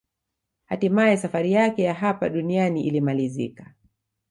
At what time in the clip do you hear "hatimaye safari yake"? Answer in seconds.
0.65-1.83